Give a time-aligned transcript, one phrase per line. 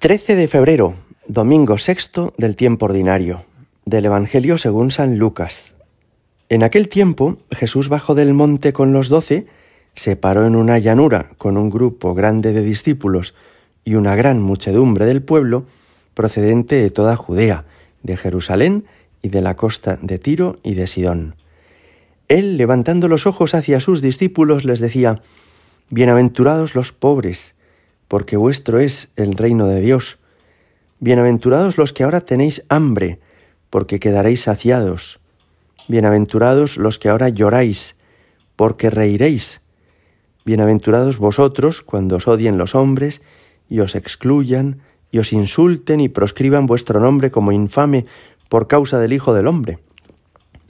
[0.00, 0.94] 13 de febrero,
[1.26, 3.44] domingo sexto del tiempo ordinario,
[3.84, 5.76] del Evangelio según San Lucas.
[6.48, 9.46] En aquel tiempo Jesús bajó del monte con los doce,
[9.94, 13.34] se paró en una llanura con un grupo grande de discípulos
[13.84, 15.66] y una gran muchedumbre del pueblo,
[16.14, 17.66] procedente de toda Judea,
[18.02, 18.86] de Jerusalén
[19.20, 21.34] y de la costa de Tiro y de Sidón.
[22.28, 25.20] Él, levantando los ojos hacia sus discípulos, les decía,
[25.90, 27.54] Bienaventurados los pobres,
[28.10, 30.18] porque vuestro es el reino de Dios.
[30.98, 33.20] Bienaventurados los que ahora tenéis hambre,
[33.70, 35.20] porque quedaréis saciados.
[35.86, 37.94] Bienaventurados los que ahora lloráis,
[38.56, 39.60] porque reiréis.
[40.44, 43.22] Bienaventurados vosotros cuando os odien los hombres
[43.68, 44.80] y os excluyan
[45.12, 48.06] y os insulten y proscriban vuestro nombre como infame
[48.48, 49.78] por causa del Hijo del Hombre.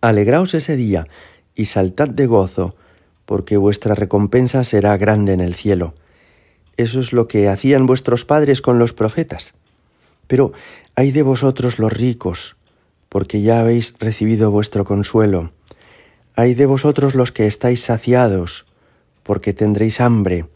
[0.00, 1.06] Alegraos ese día
[1.54, 2.76] y saltad de gozo,
[3.26, 5.92] porque vuestra recompensa será grande en el cielo
[6.76, 9.54] eso es lo que hacían vuestros padres con los profetas.
[10.26, 10.52] Pero
[10.94, 12.56] hay de vosotros los ricos,
[13.08, 15.52] porque ya habéis recibido vuestro consuelo.
[16.34, 18.66] Hay de vosotros los que estáis saciados,
[19.22, 20.46] porque tendréis hambre.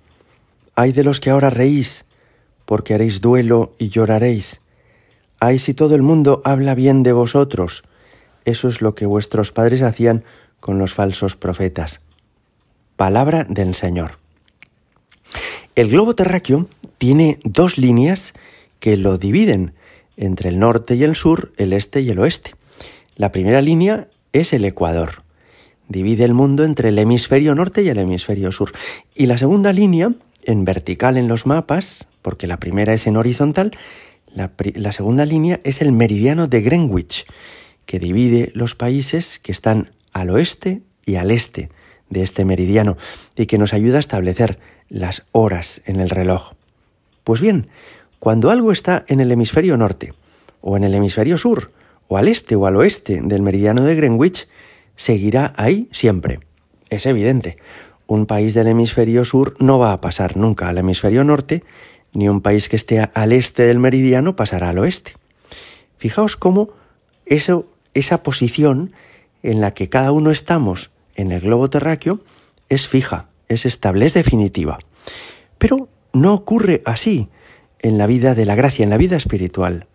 [0.74, 2.04] Hay de los que ahora reís,
[2.66, 4.60] porque haréis duelo y lloraréis.
[5.38, 7.82] Ay si todo el mundo habla bien de vosotros.
[8.44, 10.24] Eso es lo que vuestros padres hacían
[10.60, 12.00] con los falsos profetas.
[12.96, 14.18] Palabra del Señor.
[15.80, 16.66] El globo terráqueo
[16.98, 18.34] tiene dos líneas
[18.80, 19.72] que lo dividen
[20.18, 22.50] entre el norte y el sur, el este y el oeste.
[23.16, 25.22] La primera línea es el ecuador.
[25.88, 28.72] Divide el mundo entre el hemisferio norte y el hemisferio sur.
[29.14, 30.12] Y la segunda línea,
[30.44, 33.70] en vertical en los mapas, porque la primera es en horizontal,
[34.34, 37.24] la, segunda línea es el meridiano de Greenwich,
[37.86, 41.70] que divide los países que están al oeste y al este
[42.10, 42.98] de este meridiano
[43.34, 44.58] y que nos ayuda a establecer
[44.90, 46.52] las horas en el reloj.
[47.24, 47.68] Pues bien,
[48.18, 50.12] cuando algo está en el hemisferio norte,
[50.60, 51.70] o en el hemisferio sur,
[52.08, 54.48] o al este o al oeste del meridiano de Greenwich,
[54.96, 56.40] seguirá ahí siempre.
[56.90, 57.56] Es evidente,
[58.06, 61.62] un país del hemisferio sur no va a pasar nunca al hemisferio norte,
[62.12, 65.14] ni un país que esté al este del meridiano pasará al oeste.
[65.96, 66.70] Fijaos cómo
[67.24, 68.92] esa posición
[69.42, 72.20] en la que cada uno estamos en el globo terráqueo
[72.68, 74.78] es fija, es estable, es definitiva.
[75.58, 77.28] Pero no ocurre así
[77.80, 79.86] en la vida de la gracia, en la vida espiritual.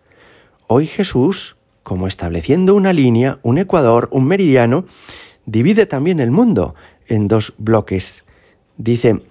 [0.68, 4.86] Hoy Jesús, como estableciendo una línea, un ecuador, un meridiano,
[5.46, 6.74] divide también el mundo
[7.08, 8.24] en dos bloques.
[8.76, 9.22] Dice,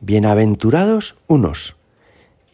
[0.00, 1.76] bienaventurados unos,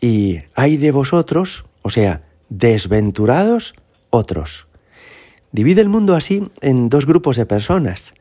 [0.00, 3.74] y hay de vosotros, o sea, desventurados
[4.08, 4.66] otros.
[5.52, 8.14] Divide el mundo así en dos grupos de personas.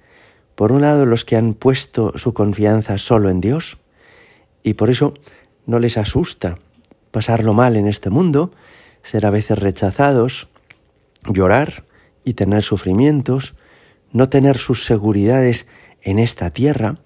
[0.60, 3.78] Por un lado, los que han puesto su confianza solo en Dios
[4.62, 5.14] y por eso
[5.66, 6.58] no les asusta
[7.12, 8.52] pasarlo mal en este mundo,
[9.02, 10.50] ser a veces rechazados,
[11.24, 11.86] llorar
[12.26, 13.56] y tener sufrimientos,
[14.12, 15.66] no tener sus seguridades
[16.02, 16.98] en esta tierra,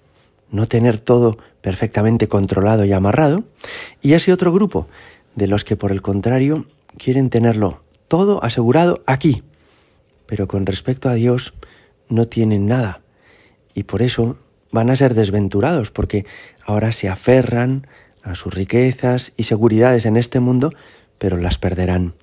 [0.50, 3.44] no tener todo perfectamente controlado y amarrado,
[4.02, 4.88] y ese otro grupo
[5.36, 6.66] de los que por el contrario
[6.98, 9.44] quieren tenerlo todo asegurado aquí,
[10.26, 11.54] pero con respecto a Dios
[12.08, 13.03] no tienen nada,
[13.74, 14.38] y por eso
[14.70, 16.26] van a ser desventurados porque
[16.64, 17.86] ahora se aferran
[18.22, 20.72] a sus riquezas y seguridades en este mundo,
[21.18, 22.14] pero las perderán.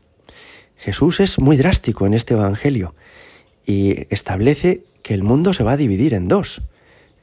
[0.77, 2.95] Jesús es muy drástico en este Evangelio
[3.65, 6.61] y establece que el mundo se va a dividir en dos,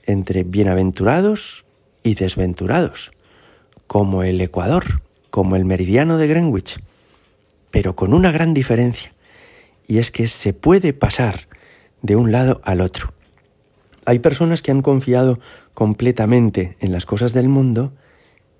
[0.06, 1.64] entre bienaventurados
[2.02, 3.12] y desventurados,
[3.86, 6.80] como el Ecuador, como el meridiano de Greenwich,
[7.70, 9.12] pero con una gran diferencia,
[9.86, 11.48] y es que se puede pasar
[12.02, 13.12] de un lado al otro.
[14.08, 15.38] Hay personas que han confiado
[15.74, 17.92] completamente en las cosas del mundo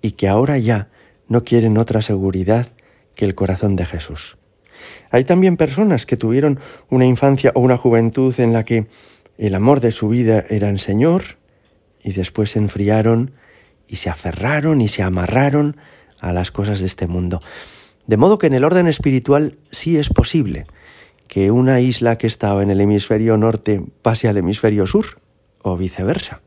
[0.03, 0.91] y que ahora ya
[1.27, 2.69] no quieren otra seguridad
[3.15, 4.37] que el corazón de Jesús.
[5.11, 6.61] Hay también personas que tuvieron
[6.91, 8.89] una infancia o una juventud en la que
[9.39, 11.39] el amor de su vida era el Señor
[12.05, 13.33] y después se enfriaron
[13.87, 15.79] y se aferraron y se amarraron
[16.21, 17.41] a las cosas de este mundo.
[18.07, 20.67] De modo que en el orden espiritual sí es posible
[21.27, 25.27] que una isla que estaba en el hemisferio norte pase al hemisferio sur
[25.71, 26.41] o viceversa.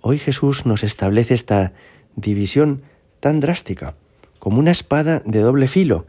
[0.00, 1.72] Hoy Jesús nos establece esta
[2.16, 2.82] división
[3.20, 3.94] tan drástica,
[4.38, 6.06] como una espada de doble filo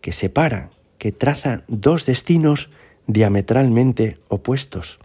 [0.00, 2.70] que separa, que traza dos destinos
[3.06, 4.98] diametralmente opuestos.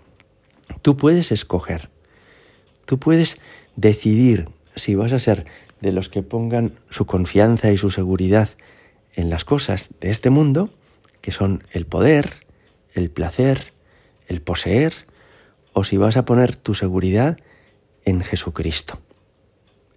[0.82, 1.90] Tú puedes escoger,
[2.86, 3.40] tú puedes
[3.76, 5.46] decidir si vas a ser
[5.82, 8.50] de los que pongan su confianza y su seguridad
[9.16, 10.70] en las cosas de este mundo,
[11.22, 12.32] que son el poder,
[12.94, 13.74] el placer,
[14.28, 14.94] el poseer,
[15.74, 17.38] o si vas a poner tu seguridad
[18.06, 19.00] en Jesucristo.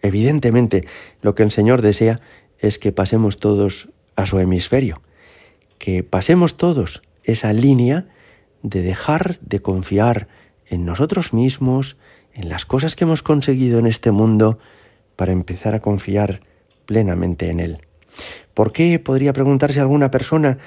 [0.02, 0.86] Evidentemente,
[1.20, 2.20] lo que el Señor desea
[2.58, 5.00] es que pasemos todos a su hemisferio,
[5.78, 8.08] que pasemos todos esa línea
[8.62, 10.28] de dejar de confiar
[10.66, 11.96] en nosotros mismos,
[12.34, 14.58] en las cosas que hemos conseguido en este mundo,
[15.16, 16.40] para empezar a confiar
[16.86, 17.78] plenamente en Él.
[18.54, 20.58] ¿Por qué, podría preguntarse alguna persona,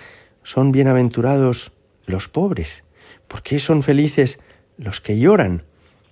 [0.43, 1.71] son bienaventurados
[2.05, 2.83] los pobres?
[3.27, 4.39] ¿Por qué son felices
[4.77, 5.63] los que lloran?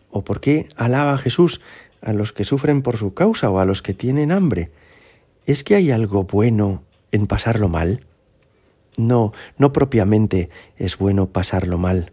[0.10, 1.62] ¿O por qué alaba a Jesús
[2.01, 4.71] a los que sufren por su causa o a los que tienen hambre?
[5.45, 8.06] ¿Es que hay algo bueno en pasarlo mal?
[8.98, 12.12] No, no propiamente es bueno pasarlo mal.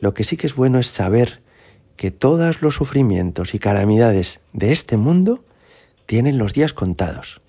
[0.00, 1.40] Lo que sí que es bueno es saber
[1.96, 5.44] que todos los sufrimientos y calamidades de este mundo
[6.06, 7.40] tienen los días contados.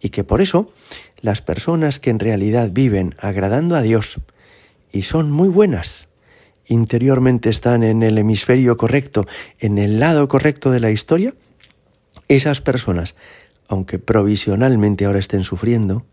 [0.00, 0.72] Y que por eso
[1.20, 4.20] las personas que en realidad viven agradando a Dios
[4.90, 6.07] y son muy buenas,
[6.68, 9.26] interiormente están en el hemisferio correcto,
[9.58, 11.34] en el lado correcto de la historia,
[12.28, 13.14] esas personas,
[13.68, 16.04] aunque provisionalmente ahora estén sufriendo,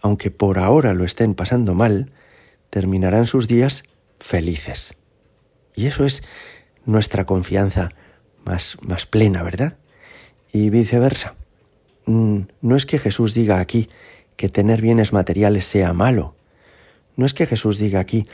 [0.00, 2.12] aunque por ahora lo estén pasando mal,
[2.70, 3.82] terminarán sus días
[4.20, 4.94] felices.
[5.74, 6.22] Y eso es
[6.84, 7.90] nuestra confianza
[8.44, 9.78] más, más plena, ¿verdad?
[10.52, 11.34] Y viceversa.
[12.06, 13.88] Mm, no es que Jesús diga aquí
[14.36, 16.34] que tener bienes materiales sea malo.
[17.16, 18.26] No es que Jesús diga aquí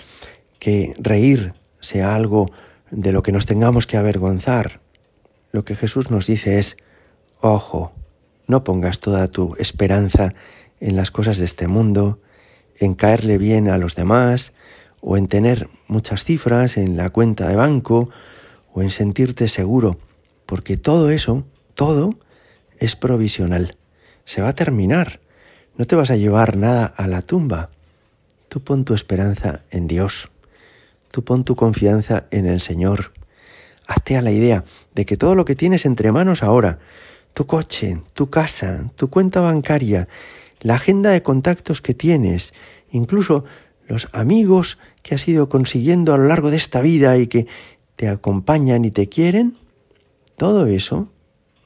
[0.64, 2.50] que reír sea algo
[2.90, 4.80] de lo que nos tengamos que avergonzar.
[5.52, 6.78] Lo que Jesús nos dice es,
[7.42, 7.92] ojo,
[8.46, 10.32] no pongas toda tu esperanza
[10.80, 12.18] en las cosas de este mundo,
[12.78, 14.54] en caerle bien a los demás,
[15.02, 18.08] o en tener muchas cifras en la cuenta de banco,
[18.72, 19.98] o en sentirte seguro,
[20.46, 21.44] porque todo eso,
[21.74, 22.18] todo,
[22.78, 23.76] es provisional.
[24.24, 25.20] Se va a terminar.
[25.76, 27.68] No te vas a llevar nada a la tumba.
[28.48, 30.30] Tú pon tu esperanza en Dios.
[31.14, 33.12] Tú pon tu confianza en el Señor.
[33.86, 34.64] Hazte a la idea
[34.96, 36.80] de que todo lo que tienes entre manos ahora,
[37.34, 40.08] tu coche, tu casa, tu cuenta bancaria,
[40.60, 42.52] la agenda de contactos que tienes,
[42.90, 43.44] incluso
[43.86, 47.46] los amigos que has ido consiguiendo a lo largo de esta vida y que
[47.94, 49.56] te acompañan y te quieren,
[50.36, 51.12] todo eso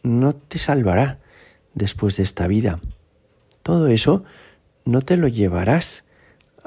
[0.03, 1.21] no te salvará
[1.73, 2.81] después de esta vida.
[3.62, 4.25] Todo eso
[4.85, 6.05] no te lo llevarás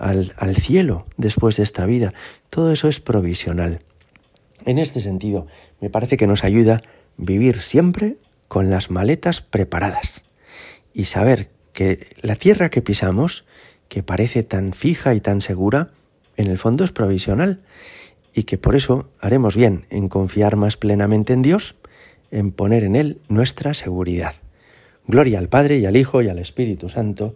[0.02, 2.14] al, cielo después de esta vida.
[2.50, 3.80] Todo eso es provisional.
[4.66, 5.48] En este sentido,
[5.80, 6.82] me parece que nos ayuda
[7.18, 8.18] vivir siempre
[8.48, 10.26] con las maletas preparadas
[10.94, 13.46] y saber que la tierra que pisamos,
[13.88, 15.92] que parece tan fija y tan segura,
[16.36, 17.62] en el fondo es provisional
[18.34, 21.76] y que por eso haremos bien en confiar más plenamente en Dios,
[22.32, 24.36] en poner en Él nuestra seguridad.
[25.08, 27.36] Gloria al Padre y al Hijo y al Espíritu Santo,